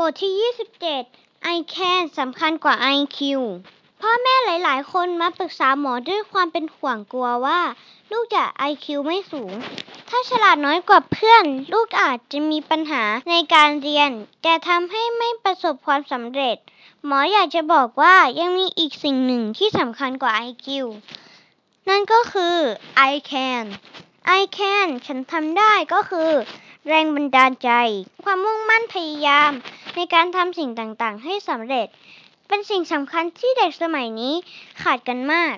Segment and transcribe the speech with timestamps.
[0.00, 0.32] บทที่
[0.92, 3.18] 27 I can สำคัญกว่า IQ
[4.00, 7.60] พ่อแม่หลาย ๆ คนมาปรึกษาหมอด้วยความเป็นห่วงกลัวว่า
[8.10, 9.52] ลูกจะ IQ ไม่สูง
[10.08, 14.10] ถ้าฉลาดน้อยกว่าเพื่อน ลูกอาจจะมีปัญหาในการเรียน
[14.42, 16.56] แต่ทำให้ไม่ประสบความสำเร็จ
[17.06, 20.66] หมออยากจะบอกว่ายังมีอีกสิ่งหนึ่งที่สำคัญกว่า IQ
[21.88, 22.56] นั่นก็คือ
[23.10, 23.64] I can
[24.38, 26.30] I can ฉันทำได้ก็คือ
[26.88, 27.70] แรงบันดาลใจ
[28.24, 29.52] ความมุ่งมั่นพยายาม
[29.94, 31.86] ในการทำสิ่งต่างๆ ให้สำเร็จ
[32.48, 34.34] เป็นสิ่งสำคัญที่เด็กสมัยนี้
[34.82, 35.56] ขาดกันมาก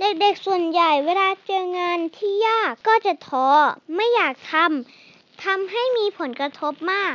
[0.00, 3.48] เด็กๆส่วนใหญ่เวลาเจองานที่ยากก็จะท้อ
[3.94, 7.14] ไม่อยากทำทำให้มีผลกระทบมาก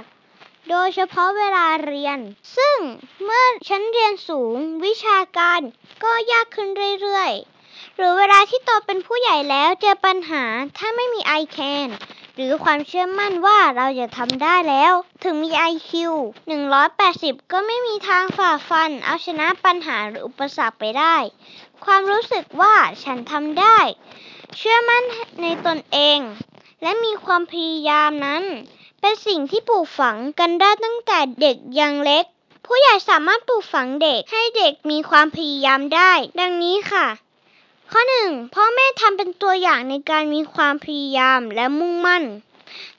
[0.69, 2.19] โดยเฉพาะเวลาเรียน
[2.57, 2.77] ซึ่ง
[3.23, 5.61] เมื่อฉันเรียนสูงวิชาการ
[6.03, 6.69] ก็ยากขึ้น
[7.01, 10.43] เรื่อยๆ หรือเวลาที่โตเป็นผู้ใหญ่แล้วเจอปัญหา
[10.77, 11.89] ถ้าไม่มี I can
[12.35, 15.91] หรือความเชื่อมั่นว่าเราจะทำได้แล้ว ถึงมี IQ
[16.71, 21.15] 180 ก็ไม่มีทางฝ่าฟัน เอาชนะปัญหาหรืออุปสรรคไปได้
[21.85, 23.77] ความรู้สึกว่าฉันทำได้
[24.57, 25.03] เชื่อมั่น
[25.41, 26.19] ในตนเอง
[26.81, 28.43] และมีความพยายามนั้น
[29.01, 32.25] เป็นสิ่งที่ปลูกฝังกันได้ตั้งแต่เด็กยังเล็ก
[32.65, 37.07] ผู้ใหญ่สามารถปลูกฝังเด็กให้เด็กมีความพยายามได้ ดังนี้ค่ะ
[37.95, 42.23] ข้อหนึ่งพ่อแม่ทำเป็นตัวอย่างในการมีความพยายามและมุ่งมั่น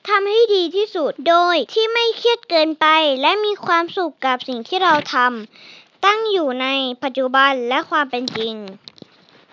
[0.09, 2.87] ทำให้ดีที่สุดโดยที่ไม่เครียดเกินไป
[3.23, 6.67] และมีความสุขกับสิ่งที่เราทำตั้งอยู่ใน
[7.03, 8.55] ปัจจุบันและความเป็นจริง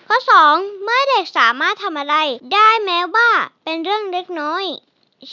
[0.08, 0.18] ข้อ
[0.52, 0.84] 2.
[0.84, 2.16] เมื่อเด็กสามารถทำอะไร
[2.54, 3.30] ได้แม้ว่า
[3.64, 4.66] เป็นเรื่องเล็กน้อย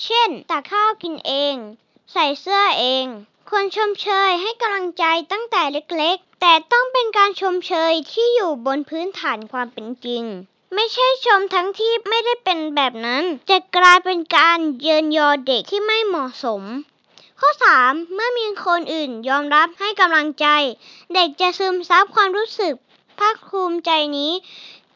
[0.02, 1.54] เช่นตักข้าวกินเอง
[2.12, 3.06] ใส่เสื้อเอง
[3.52, 10.22] ควรชมเชยให้กำลังใจตั้งแต่เล็กๆ แต่ต้องเป็นการชมเชยที่อยู่บนพื้นฐานความเป็นจริง
[10.74, 16.62] ไม่ใช่ชมทั้งที่ไม่ได้เป็นแบบนั้น จะกลายเป็นการเยินยอเด็กที่ไม่เหมาะสม
[17.40, 17.50] ข้อ
[17.82, 18.14] 3.
[18.14, 20.46] เมื่อมีคนอื่นยอมรับให้กำลังใจ
[21.14, 22.74] เด็กจะซึมซับความรู้สึก
[23.18, 24.32] ภาคภูมิใจนี้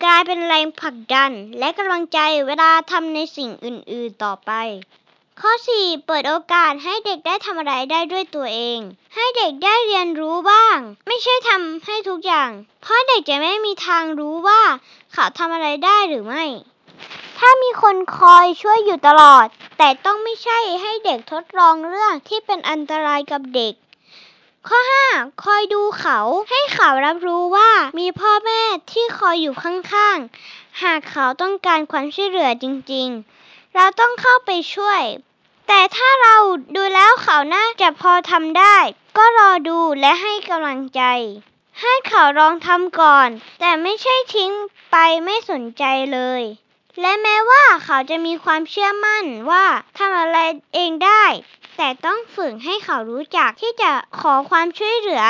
[0.03, 4.53] กลายเป็นแรงผลักดัน และกำลังใจเวลาทำในสิ่งอื่น ๆ ต่อไป
[5.41, 6.07] ข้อ 4.
[6.07, 8.79] เปิดโอกาสให้เด็กได้ทำอะไรได้ด้วยตัวเอง
[9.15, 12.51] ให้เด็กได้เรียนรู้บ้าง ไม่ใช่ทำให้ทุกอย่าง
[12.83, 14.63] เพราะเด็กจะไม่มีทางรู้ว่า
[15.13, 16.45] เขาทำอะไรได้หรือไม่
[17.39, 19.47] ถ้ามีคนคอยช่วยอยู่ตลอด
[19.79, 23.75] แต่ต้องไม่ใช่ให้เด็กทดลองเรื่องที่เป็นอันตรายกับเด็ก
[24.69, 24.79] ข้อ
[25.11, 25.43] 5.
[25.45, 26.19] คอยดูเขา
[26.51, 27.71] ให้เขารับรู้ว่า
[28.01, 28.63] มีพ่อแม่
[28.93, 33.23] ที่คอยอยู่ข้างๆ หากเขาต้องการความช่วยเหลือจริง ๆ
[33.75, 35.03] เราต้องเข้าไปช่วย
[35.69, 36.37] แต่ถ้าเรา
[36.77, 38.77] ดูแล้วเขาน่าจะพอทำได้
[39.17, 41.03] ก็รอดูและให้กำลังใจ
[41.81, 43.29] ให้เขาลองทำก่อน
[43.61, 44.53] แต่ไม่ใช่ทิ้ง
[44.91, 46.43] ไปไม่สนใจเลย
[47.01, 49.67] และแม้ว่าเขาจะมีความเชื่อมั่นว่า
[49.99, 50.39] ทำอะไร
[50.75, 51.25] เองได้
[51.77, 55.25] แต่ต้องฝึกให้เขารู้จักที่จะขอความช่วยเหลือ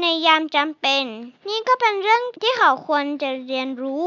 [0.00, 1.04] ในยามจำเป็น
[1.48, 4.06] นี่ก็เป็นเรื่องที่เขาควรจะเรียนรู้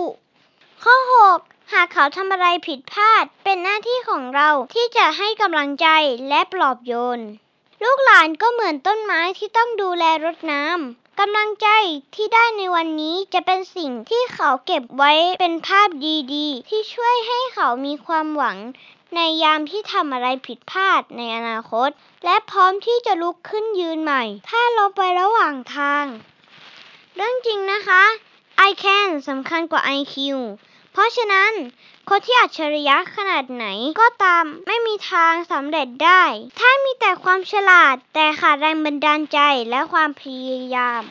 [0.86, 0.98] ข้อ
[1.38, 1.74] 6.
[1.74, 5.88] หากเขาทำอะไรผิดพลาด เป็นหน้าที่ของเราที่จะให้กำลังใจ
[6.30, 7.20] และปลอบโยน
[7.84, 11.68] ลูกหลานก็เหมือนต้นไม้ที่ต้องดูแลรดน้ำกำลังใจ
[12.16, 15.90] ที่ได้ในวันนี้จะเป็นสิ่งที่เขาเก็บไว้เป็นภาพ
[16.34, 18.58] ดีๆ ที่ช่วยให้เขามีความหวัง
[19.16, 21.90] ในยามที่ทำอะไรผิดพลาดในอนาคต
[22.26, 26.06] และพร้อมที่จะลุกขึ้นยืนใหม่ ถ้าเราไประหว่างทาง
[27.16, 28.04] เรื่องจริงนะคะ
[28.72, 30.16] ไอแคนสำคัญกว่า IQ
[30.92, 31.52] เพราะฉะนั้น
[32.10, 33.66] คนที่อัจฉริยะขนาดไหน
[34.00, 36.24] ก็ตามไม่มีทางสำเร็จได้
[36.60, 39.40] ถ้ามีแต่ความฉลาดแต่ขาดแรงบันดาลใจ
[39.70, 41.04] และความพยายาม